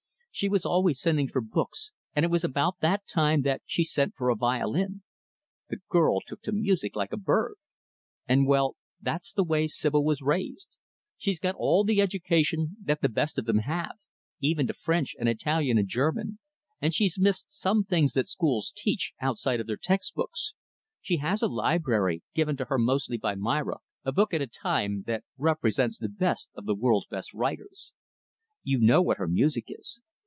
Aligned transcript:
She 0.33 0.47
was 0.47 0.65
always 0.65 0.99
sending 0.99 1.27
for 1.27 1.41
books 1.41 1.91
and 2.15 2.23
it 2.23 2.29
was 2.31 2.45
about 2.45 2.79
that 2.79 3.05
time 3.05 3.41
that 3.41 3.61
she 3.65 3.83
sent 3.83 4.15
for 4.15 4.29
a 4.29 4.35
violin. 4.35 5.03
The 5.69 5.79
girl 5.89 6.21
took 6.25 6.41
to 6.43 6.53
music 6.53 6.95
like 6.95 7.11
a 7.11 7.17
bird. 7.17 7.55
And 8.29 8.47
well 8.47 8.77
that's 9.01 9.33
the 9.33 9.43
way 9.43 9.67
Sibyl 9.67 10.05
was 10.05 10.21
raised. 10.21 10.77
She's 11.17 11.37
got 11.37 11.55
all 11.55 11.83
the 11.83 11.99
education 12.01 12.77
that 12.81 13.01
the 13.01 13.09
best 13.09 13.37
of 13.37 13.45
them 13.45 13.59
have 13.59 13.97
even 14.39 14.67
to 14.67 14.73
French 14.73 15.17
and 15.19 15.27
Italian 15.27 15.77
and 15.77 15.87
German 15.89 16.39
and 16.79 16.93
she's 16.95 17.19
missed 17.19 17.51
some 17.51 17.83
things 17.83 18.13
that 18.13 18.21
the 18.21 18.27
schools 18.27 18.71
teach 18.75 19.11
outside 19.19 19.59
of 19.59 19.67
their 19.67 19.77
text 19.77 20.15
books. 20.15 20.53
She 21.01 21.17
has 21.17 21.41
a 21.41 21.47
library 21.49 22.23
given 22.33 22.55
to 22.55 22.65
her 22.65 22.79
mostly 22.79 23.17
by 23.17 23.35
Myra, 23.35 23.79
a 24.05 24.13
book 24.13 24.33
at 24.33 24.41
a 24.41 24.47
time 24.47 25.03
that 25.07 25.25
represents 25.37 25.97
the 25.99 26.09
best 26.09 26.49
of 26.55 26.65
the 26.65 26.73
world's 26.73 27.07
best 27.07 27.33
writers. 27.33 27.91
You 28.63 28.79
know 28.79 29.01
what 29.01 29.17
her 29.17 29.27
music 29.27 29.65
is. 29.67 30.01